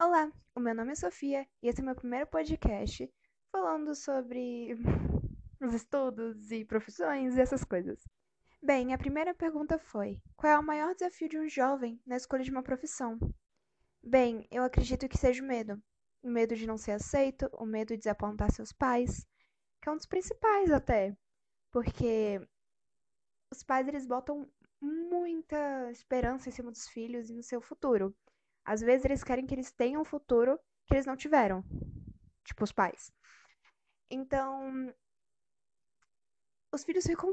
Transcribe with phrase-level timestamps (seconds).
[0.00, 3.08] Olá, o meu nome é Sofia e esse é meu primeiro podcast
[3.52, 4.74] falando sobre
[5.62, 8.02] os estudos e profissões e essas coisas.
[8.60, 12.42] Bem, a primeira pergunta foi: qual é o maior desafio de um jovem na escolha
[12.42, 13.16] de uma profissão?
[14.02, 15.80] Bem, eu acredito que seja o medo.
[16.20, 19.24] O medo de não ser aceito, o medo de desapontar seus pais,
[19.80, 21.16] que é um dos principais até,
[21.70, 22.40] porque
[23.48, 24.50] os pais eles botam
[24.80, 28.12] muita esperança em cima dos filhos e no seu futuro.
[28.64, 31.64] Às vezes eles querem que eles tenham um futuro que eles não tiveram.
[32.44, 33.12] Tipo, os pais.
[34.10, 34.92] Então,
[36.72, 37.32] os filhos ficam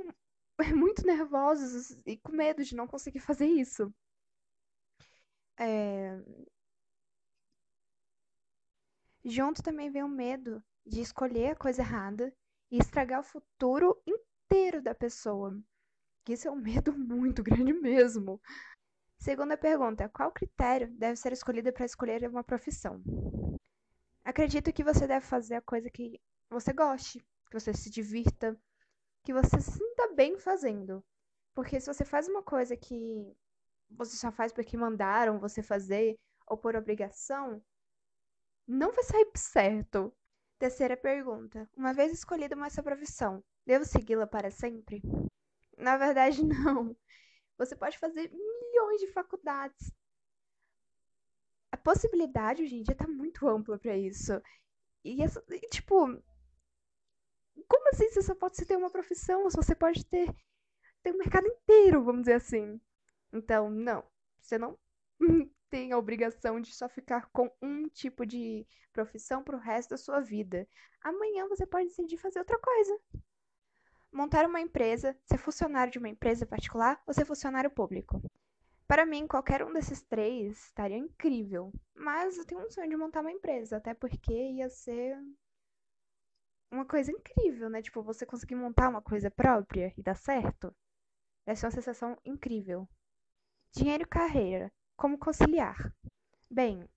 [0.75, 3.93] muito nervosos e com medo de não conseguir fazer isso.
[5.57, 6.19] É...
[9.23, 12.33] Junto também vem o medo de escolher a coisa errada
[12.71, 15.59] e estragar o futuro inteiro da pessoa.
[16.27, 18.41] Isso é um medo muito grande mesmo.
[19.21, 22.99] Segunda pergunta: qual critério deve ser escolhido para escolher uma profissão?
[24.25, 26.19] Acredito que você deve fazer a coisa que
[26.49, 27.19] você goste,
[27.51, 28.59] que você se divirta,
[29.23, 31.03] que você se sinta bem fazendo.
[31.53, 33.31] Porque se você faz uma coisa que
[33.91, 37.63] você só faz porque mandaram você fazer ou por obrigação,
[38.67, 40.11] não vai sair certo.
[40.57, 44.99] Terceira pergunta: uma vez escolhida essa profissão, devo segui-la para sempre?
[45.77, 46.95] Na verdade, não.
[47.61, 49.93] Você pode fazer milhões de faculdades.
[51.71, 54.41] A possibilidade hoje em dia tá muito ampla para isso.
[55.05, 56.07] E, essa, e, tipo,
[57.67, 59.43] como assim você só pode ter uma profissão?
[59.43, 60.33] Você pode ter,
[61.03, 62.81] ter um mercado inteiro, vamos dizer assim.
[63.31, 64.03] Então, não.
[64.41, 64.75] Você não
[65.69, 70.19] tem a obrigação de só ficar com um tipo de profissão pro resto da sua
[70.19, 70.67] vida.
[71.01, 72.99] Amanhã você pode decidir fazer outra coisa.
[74.11, 78.21] Montar uma empresa, ser funcionário de uma empresa particular ou ser funcionário público.
[78.87, 81.71] Para mim, qualquer um desses três estaria incrível.
[81.95, 85.17] Mas eu tenho um sonho de montar uma empresa, até porque ia ser
[86.69, 87.81] uma coisa incrível, né?
[87.81, 90.75] Tipo, você conseguir montar uma coisa própria e dar certo.
[91.45, 92.87] Deve ser uma sensação incrível.
[93.71, 94.71] Dinheiro e carreira.
[94.97, 95.93] Como conciliar?
[96.49, 96.87] Bem,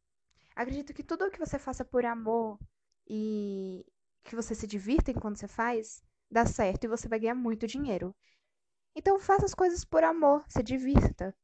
[0.57, 2.59] acredito que tudo o que você faça por amor
[3.07, 3.87] e
[4.25, 8.15] que você se divirta enquanto você faz, dá certo e você vai ganhar muito dinheiro.
[8.97, 11.35] Então faça as coisas por amor, se divirta.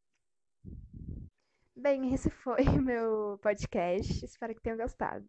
[1.75, 4.25] Bem, esse foi meu podcast.
[4.25, 5.27] Espero que tenham gostado.